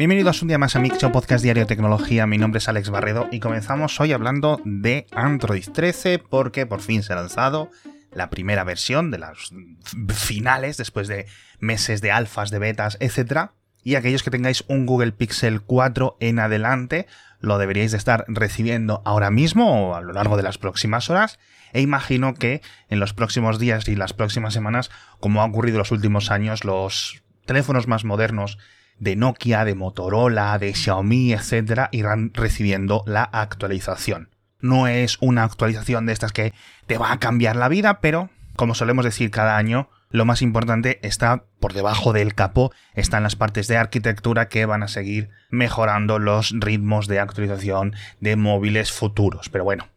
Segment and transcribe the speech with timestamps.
[0.00, 2.26] Bienvenidos un día más a Mixo Podcast Diario Tecnología.
[2.26, 7.02] Mi nombre es Alex Barredo y comenzamos hoy hablando de Android 13 porque por fin
[7.02, 7.70] se ha lanzado
[8.10, 9.52] la primera versión de las
[10.08, 11.26] finales después de
[11.58, 13.50] meses de alfas, de betas, etc.
[13.84, 17.06] Y aquellos que tengáis un Google Pixel 4 en adelante
[17.40, 21.38] lo deberíais de estar recibiendo ahora mismo o a lo largo de las próximas horas.
[21.74, 25.80] E imagino que en los próximos días y las próximas semanas, como ha ocurrido en
[25.80, 28.56] los últimos años, los teléfonos más modernos
[29.00, 34.28] de Nokia, de Motorola, de Xiaomi, etcétera, irán recibiendo la actualización.
[34.60, 36.52] No es una actualización de estas que
[36.86, 41.00] te va a cambiar la vida, pero, como solemos decir cada año, lo más importante
[41.02, 46.18] está por debajo del capó, están las partes de arquitectura que van a seguir mejorando
[46.18, 49.48] los ritmos de actualización de móviles futuros.
[49.48, 49.88] Pero bueno,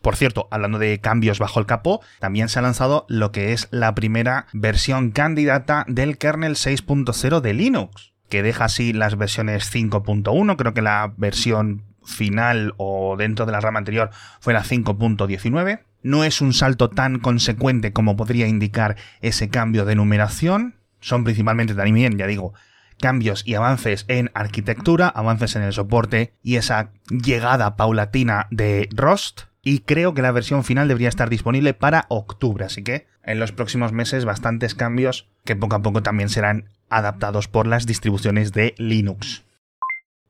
[0.00, 3.68] por cierto, hablando de cambios bajo el capó, también se ha lanzado lo que es
[3.70, 10.56] la primera versión candidata del kernel 6.0 de Linux que deja así las versiones 5.1,
[10.56, 15.80] creo que la versión final o dentro de la rama anterior fue la 5.19.
[16.02, 20.76] No es un salto tan consecuente como podría indicar ese cambio de numeración.
[21.00, 22.52] Son principalmente también, ya digo,
[23.00, 29.42] cambios y avances en arquitectura, avances en el soporte y esa llegada paulatina de Rust.
[29.62, 33.52] Y creo que la versión final debería estar disponible para octubre, así que en los
[33.52, 38.74] próximos meses bastantes cambios que poco a poco también serán adaptados por las distribuciones de
[38.78, 39.44] Linux.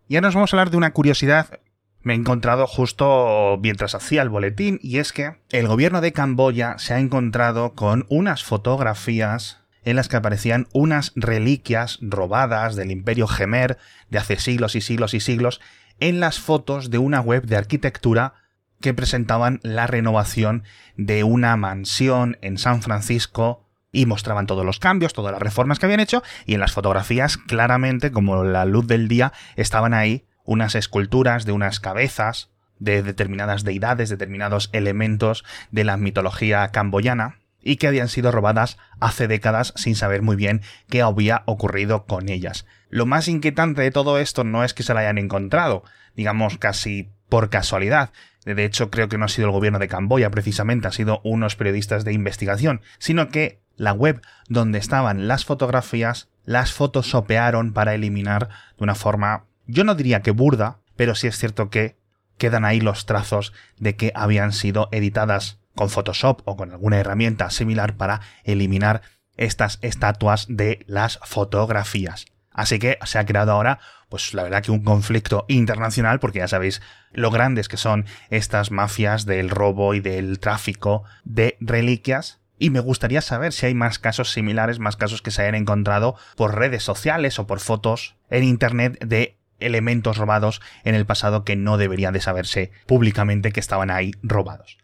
[0.08, 1.60] Y ahora nos vamos a hablar de una curiosidad
[2.04, 6.76] me he encontrado justo mientras hacía el boletín y es que el gobierno de Camboya
[6.76, 13.26] se ha encontrado con unas fotografías en las que aparecían unas reliquias robadas del imperio
[13.26, 13.78] Gemer
[14.10, 15.62] de hace siglos y siglos y siglos
[15.98, 18.34] en las fotos de una web de arquitectura
[18.82, 20.64] que presentaban la renovación
[20.98, 23.63] de una mansión en San Francisco
[23.94, 27.38] y mostraban todos los cambios, todas las reformas que habían hecho y en las fotografías
[27.38, 33.64] claramente como la luz del día estaban ahí unas esculturas de unas cabezas de determinadas
[33.64, 39.96] deidades, determinados elementos de la mitología camboyana y que habían sido robadas hace décadas sin
[39.96, 40.60] saber muy bien
[40.90, 42.66] qué había ocurrido con ellas.
[42.90, 45.84] Lo más inquietante de todo esto no es que se la hayan encontrado,
[46.14, 48.10] digamos casi por casualidad.
[48.44, 51.56] De hecho, creo que no ha sido el gobierno de Camboya precisamente, ha sido unos
[51.56, 58.48] periodistas de investigación, sino que la web donde estaban las fotografías las photoshopearon para eliminar
[58.76, 61.96] de una forma, yo no diría que burda, pero sí es cierto que
[62.36, 67.50] quedan ahí los trazos de que habían sido editadas con Photoshop o con alguna herramienta
[67.50, 69.02] similar para eliminar
[69.36, 72.26] estas estatuas de las fotografías.
[72.50, 76.46] Así que se ha creado ahora, pues la verdad que un conflicto internacional, porque ya
[76.48, 76.82] sabéis
[77.12, 82.80] lo grandes que son estas mafias del robo y del tráfico de reliquias, y me
[82.80, 86.82] gustaría saber si hay más casos similares, más casos que se hayan encontrado por redes
[86.82, 92.12] sociales o por fotos en Internet de elementos robados en el pasado que no deberían
[92.12, 94.78] de saberse públicamente que estaban ahí robados.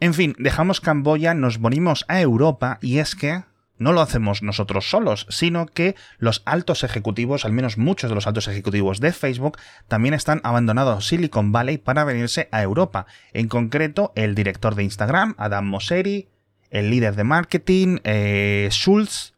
[0.00, 3.44] En fin, dejamos Camboya, nos venimos a Europa y es que
[3.78, 8.26] no lo hacemos nosotros solos, sino que los altos ejecutivos, al menos muchos de los
[8.26, 13.06] altos ejecutivos de Facebook, también están abandonados Silicon Valley para venirse a Europa.
[13.32, 16.28] En concreto, el director de Instagram, Adam Mosseri,
[16.72, 19.34] el líder de marketing, eh, Schultz,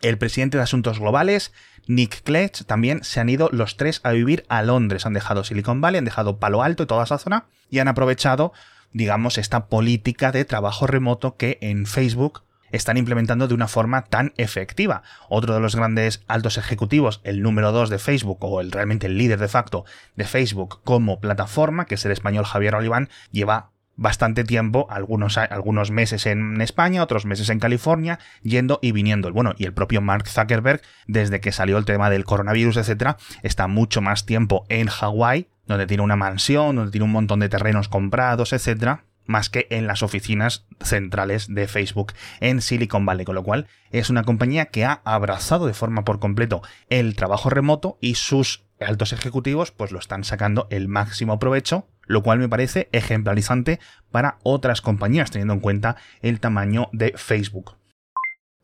[0.00, 1.52] el presidente de asuntos globales,
[1.86, 5.06] Nick Clegg, también se han ido los tres a vivir a Londres.
[5.06, 8.52] Han dejado Silicon Valley, han dejado Palo Alto y toda esa zona y han aprovechado,
[8.92, 14.32] digamos, esta política de trabajo remoto que en Facebook están implementando de una forma tan
[14.36, 15.02] efectiva.
[15.28, 19.18] Otro de los grandes altos ejecutivos, el número dos de Facebook o el realmente el
[19.18, 19.84] líder de facto
[20.16, 25.90] de Facebook como plataforma, que es el español Javier Oliván, lleva bastante tiempo, algunos, algunos
[25.90, 29.30] meses en España, otros meses en California, yendo y viniendo.
[29.32, 33.66] Bueno, y el propio Mark Zuckerberg, desde que salió el tema del coronavirus, etcétera, está
[33.66, 37.88] mucho más tiempo en Hawái, donde tiene una mansión, donde tiene un montón de terrenos
[37.88, 43.42] comprados, etcétera, más que en las oficinas centrales de Facebook en Silicon Valley, con lo
[43.42, 48.14] cual es una compañía que ha abrazado de forma por completo el trabajo remoto y
[48.14, 53.78] sus altos ejecutivos pues lo están sacando el máximo provecho lo cual me parece ejemplarizante
[54.10, 57.76] para otras compañías, teniendo en cuenta el tamaño de Facebook.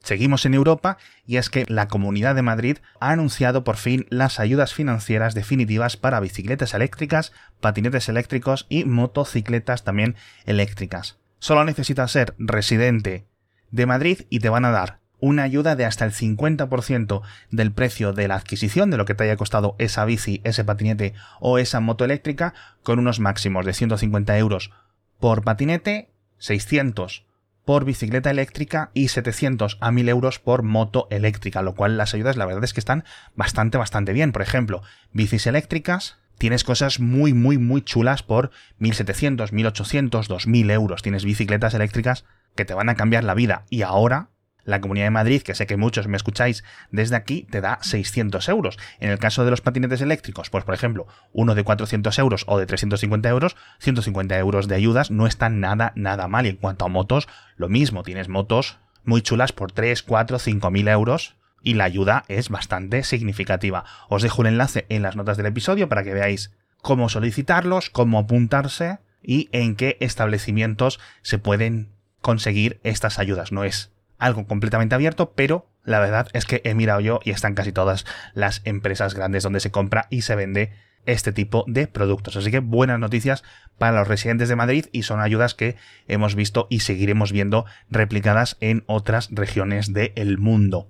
[0.03, 4.38] Seguimos en Europa y es que la Comunidad de Madrid ha anunciado por fin las
[4.38, 11.19] ayudas financieras definitivas para bicicletas eléctricas, patinetes eléctricos y motocicletas también eléctricas.
[11.38, 13.27] Solo necesitas ser residente
[13.71, 18.12] de Madrid y te van a dar una ayuda de hasta el 50% del precio
[18.12, 21.81] de la adquisición de lo que te haya costado esa bici, ese patinete o esa
[21.81, 24.71] moto eléctrica, con unos máximos de 150 euros
[25.19, 27.25] por patinete, 600
[27.65, 32.37] por bicicleta eléctrica y 700 a 1000 euros por moto eléctrica, lo cual las ayudas
[32.37, 33.05] la verdad es que están
[33.35, 34.31] bastante, bastante bien.
[34.31, 34.82] Por ejemplo,
[35.12, 41.00] bicis eléctricas, tienes cosas muy, muy, muy chulas por 1700, 1800, 2000 euros.
[41.00, 43.65] Tienes bicicletas eléctricas que te van a cambiar la vida.
[43.71, 44.29] Y ahora,
[44.64, 48.49] la Comunidad de Madrid, que sé que muchos me escucháis desde aquí, te da 600
[48.49, 48.78] euros.
[49.00, 52.58] En el caso de los patinetes eléctricos, pues por ejemplo, uno de 400 euros o
[52.58, 56.46] de 350 euros, 150 euros de ayudas no están nada, nada mal.
[56.46, 58.02] Y en cuanto a motos, lo mismo.
[58.02, 63.02] Tienes motos muy chulas por 3, 4, 5 mil euros y la ayuda es bastante
[63.05, 63.84] significativa.
[64.08, 66.52] Os dejo un enlace en las notas del episodio para que veáis
[66.82, 71.88] cómo solicitarlos, cómo apuntarse y en qué establecimientos se pueden
[72.20, 73.52] conseguir estas ayudas.
[73.52, 77.55] No es algo completamente abierto, pero la verdad es que he mirado yo y están
[77.55, 80.72] casi todas las empresas grandes donde se compra y se vende
[81.06, 82.37] este tipo de productos.
[82.37, 83.44] Así que buenas noticias
[83.78, 85.76] para los residentes de Madrid y son ayudas que
[86.08, 90.88] hemos visto y seguiremos viendo replicadas en otras regiones del mundo.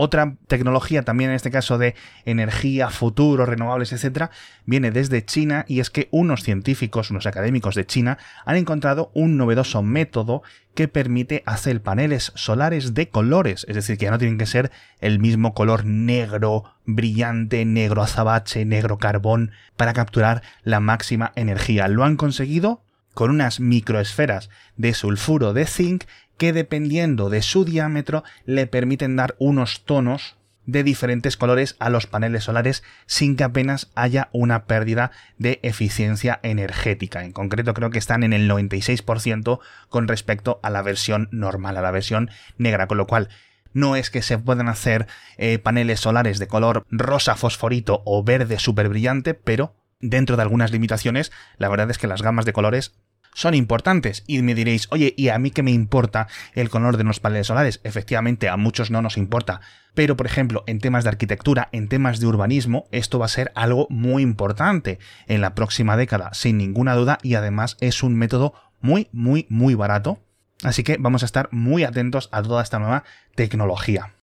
[0.00, 4.30] Otra tecnología también en este caso de energía, futuro, renovables, etcétera,
[4.64, 9.36] viene desde China y es que unos científicos, unos académicos de China han encontrado un
[9.36, 10.44] novedoso método
[10.76, 14.70] que permite hacer paneles solares de colores, es decir, que ya no tienen que ser
[15.00, 21.88] el mismo color negro, brillante, negro azabache, negro carbón, para capturar la máxima energía.
[21.88, 22.84] Lo han conseguido
[23.14, 26.04] con unas microesferas de sulfuro de zinc
[26.38, 30.36] que dependiendo de su diámetro le permiten dar unos tonos
[30.68, 36.40] de diferentes colores a los paneles solares sin que apenas haya una pérdida de eficiencia
[36.42, 37.24] energética.
[37.24, 41.82] En concreto creo que están en el 96% con respecto a la versión normal, a
[41.82, 43.30] la versión negra, con lo cual
[43.72, 45.06] no es que se puedan hacer
[45.38, 50.70] eh, paneles solares de color rosa fosforito o verde súper brillante, pero dentro de algunas
[50.70, 52.94] limitaciones, la verdad es que las gamas de colores
[53.34, 54.24] son importantes.
[54.26, 57.46] Y me diréis, oye, ¿y a mí qué me importa el color de los paneles
[57.46, 57.80] solares?
[57.84, 59.60] Efectivamente, a muchos no nos importa.
[59.94, 63.52] Pero, por ejemplo, en temas de arquitectura, en temas de urbanismo, esto va a ser
[63.54, 68.54] algo muy importante en la próxima década, sin ninguna duda, y además es un método
[68.80, 70.20] muy, muy, muy barato.
[70.62, 73.04] Así que vamos a estar muy atentos a toda esta nueva
[73.34, 74.17] tecnología.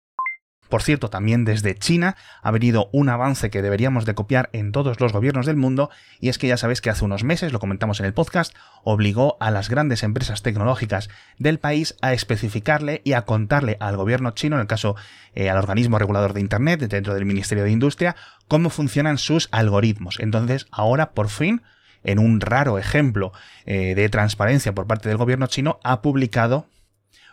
[0.72, 5.00] Por cierto, también desde China ha venido un avance que deberíamos de copiar en todos
[5.00, 8.00] los gobiernos del mundo y es que ya sabéis que hace unos meses, lo comentamos
[8.00, 13.26] en el podcast, obligó a las grandes empresas tecnológicas del país a especificarle y a
[13.26, 14.96] contarle al gobierno chino, en el caso
[15.34, 18.16] eh, al organismo regulador de Internet dentro del Ministerio de Industria,
[18.48, 20.20] cómo funcionan sus algoritmos.
[20.20, 21.60] Entonces, ahora por fin
[22.02, 23.34] en un raro ejemplo
[23.66, 26.66] eh, de transparencia por parte del gobierno chino, ha publicado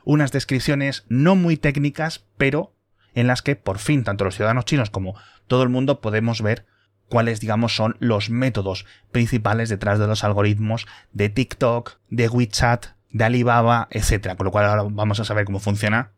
[0.03, 2.73] unas descripciones no muy técnicas, pero
[3.13, 5.15] en las que por fin tanto los ciudadanos chinos como
[5.47, 6.65] todo el mundo podemos ver
[7.09, 13.23] cuáles, digamos, son los métodos principales detrás de los algoritmos de TikTok, de WeChat, de
[13.23, 14.35] Alibaba, etc.
[14.37, 16.11] Con lo cual ahora vamos a saber cómo funciona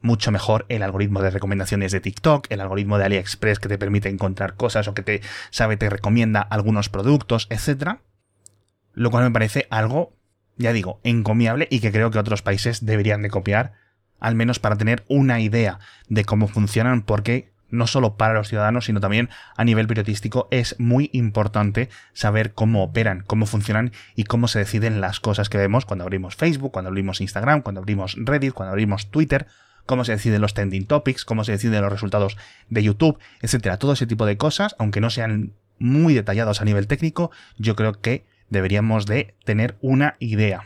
[0.00, 4.08] mucho mejor el algoritmo de recomendaciones de TikTok, el algoritmo de AliExpress que te permite
[4.08, 5.20] encontrar cosas o que te
[5.50, 7.98] sabe, te recomienda algunos productos, etc.
[8.94, 10.16] Lo cual me parece algo,
[10.56, 13.72] ya digo, encomiable y que creo que otros países deberían de copiar
[14.20, 15.78] al menos para tener una idea
[16.08, 20.74] de cómo funcionan, porque no solo para los ciudadanos, sino también a nivel periodístico es
[20.78, 25.84] muy importante saber cómo operan, cómo funcionan y cómo se deciden las cosas que vemos
[25.84, 29.46] cuando abrimos Facebook, cuando abrimos Instagram, cuando abrimos Reddit, cuando abrimos Twitter,
[29.86, 32.36] cómo se deciden los trending topics, cómo se deciden los resultados
[32.68, 33.78] de YouTube, etcétera.
[33.78, 38.00] Todo ese tipo de cosas, aunque no sean muy detallados a nivel técnico, yo creo
[38.00, 40.64] que deberíamos de tener una idea.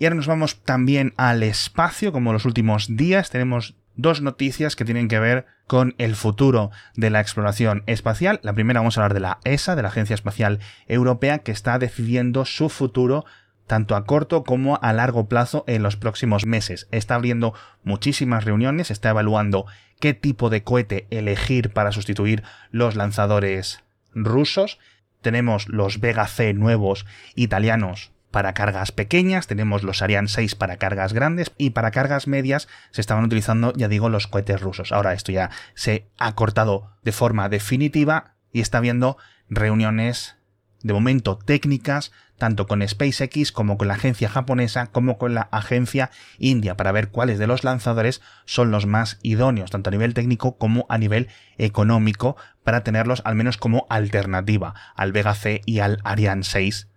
[0.00, 4.86] Y ahora nos vamos también al espacio, como los últimos días tenemos dos noticias que
[4.86, 8.40] tienen que ver con el futuro de la exploración espacial.
[8.42, 11.78] La primera vamos a hablar de la ESA, de la Agencia Espacial Europea, que está
[11.78, 13.26] decidiendo su futuro
[13.66, 16.88] tanto a corto como a largo plazo en los próximos meses.
[16.92, 17.52] Está abriendo
[17.84, 19.66] muchísimas reuniones, está evaluando
[20.00, 24.78] qué tipo de cohete elegir para sustituir los lanzadores rusos.
[25.20, 27.04] Tenemos los Vega C nuevos
[27.34, 32.68] italianos para cargas pequeñas, tenemos los Ariane 6 para cargas grandes y para cargas medias
[32.90, 34.92] se estaban utilizando, ya digo, los cohetes rusos.
[34.92, 39.16] Ahora esto ya se ha cortado de forma definitiva y está habiendo
[39.48, 40.36] reuniones
[40.82, 46.10] de momento técnicas tanto con SpaceX como con la agencia japonesa como con la agencia
[46.38, 50.56] india para ver cuáles de los lanzadores son los más idóneos tanto a nivel técnico
[50.56, 55.98] como a nivel económico para tenerlos al menos como alternativa al Vega C y al
[56.02, 56.88] Ariane 6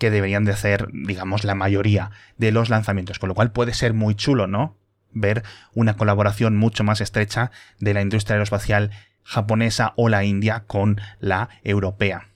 [0.00, 3.94] que deberían de hacer, digamos, la mayoría de los lanzamientos, con lo cual puede ser
[3.94, 4.76] muy chulo, ¿no?
[5.12, 8.90] Ver una colaboración mucho más estrecha de la industria aeroespacial
[9.22, 12.28] japonesa o la india con la europea.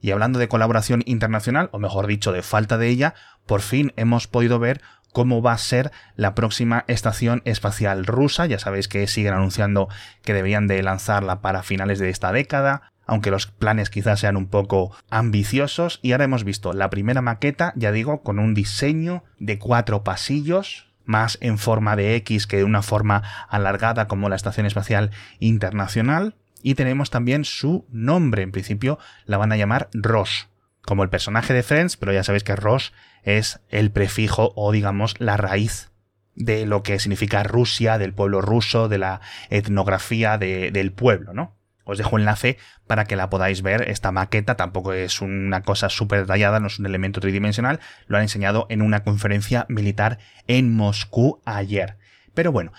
[0.00, 3.14] Y hablando de colaboración internacional, o mejor dicho, de falta de ella,
[3.46, 4.80] por fin hemos podido ver
[5.12, 8.46] cómo va a ser la próxima estación espacial rusa.
[8.46, 9.88] Ya sabéis que siguen anunciando
[10.22, 14.48] que deberían de lanzarla para finales de esta década, aunque los planes quizás sean un
[14.48, 16.00] poco ambiciosos.
[16.02, 20.86] Y ahora hemos visto la primera maqueta, ya digo, con un diseño de cuatro pasillos,
[21.04, 26.34] más en forma de X que de una forma alargada como la Estación Espacial Internacional.
[26.62, 30.48] Y tenemos también su nombre, en principio la van a llamar Ross,
[30.82, 35.14] como el personaje de Friends, pero ya sabéis que Ross es el prefijo o digamos
[35.20, 35.90] la raíz
[36.34, 41.56] de lo que significa Rusia, del pueblo ruso, de la etnografía del pueblo, ¿no?
[41.86, 43.88] Os dejo enlace para que la podáis ver.
[43.88, 47.80] Esta maqueta tampoco es una cosa súper detallada, no es un elemento tridimensional.
[48.08, 51.96] Lo han enseñado en una conferencia militar en Moscú ayer.
[52.34, 52.72] Pero bueno,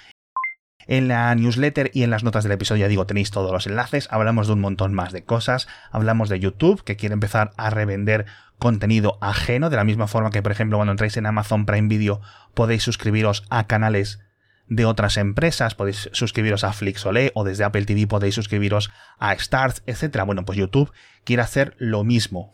[0.88, 4.08] en la newsletter y en las notas del episodio, ya digo, tenéis todos los enlaces.
[4.12, 5.68] Hablamos de un montón más de cosas.
[5.92, 8.26] Hablamos de YouTube, que quiere empezar a revender
[8.60, 12.22] contenido ajeno, de la misma forma que, por ejemplo, cuando entráis en Amazon Prime Video
[12.54, 14.20] podéis suscribiros a canales
[14.68, 19.84] de otras empresas, podéis suscribiros a Flixolé o desde Apple TV podéis suscribiros a Stars,
[19.86, 20.24] etc.
[20.26, 20.92] Bueno, pues YouTube
[21.24, 22.54] quiere hacer lo mismo.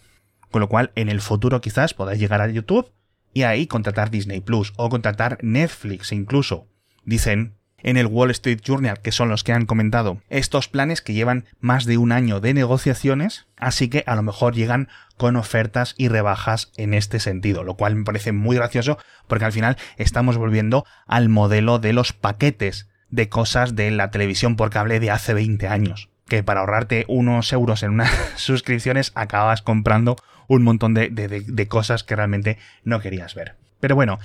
[0.52, 2.92] Con lo cual, en el futuro quizás podáis llegar a YouTube
[3.34, 6.68] y ahí contratar Disney Plus o contratar Netflix incluso.
[7.04, 11.14] Dicen en el Wall Street Journal, que son los que han comentado estos planes que
[11.14, 14.88] llevan más de un año de negociaciones, así que a lo mejor llegan
[15.18, 18.98] con ofertas y rebajas en este sentido, lo cual me parece muy gracioso
[19.28, 24.56] porque al final estamos volviendo al modelo de los paquetes de cosas de la televisión
[24.56, 29.62] por cable de hace 20 años que para ahorrarte unos euros en unas suscripciones acabas
[29.62, 30.16] comprando
[30.48, 33.56] un montón de, de, cosas que realmente no querías ver.
[33.80, 34.20] Pero bueno,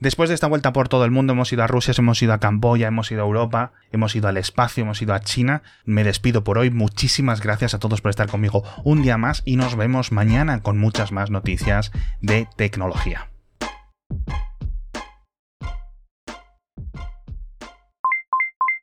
[0.00, 2.40] Después de esta vuelta por todo el mundo, hemos ido a Rusia, hemos ido a
[2.40, 5.62] Camboya, hemos ido a Europa, hemos ido al espacio, hemos ido a China.
[5.84, 6.70] Me despido por hoy.
[6.70, 10.78] Muchísimas gracias a todos por estar conmigo un día más y nos vemos mañana con
[10.78, 11.92] muchas más noticias
[12.22, 13.29] de tecnología.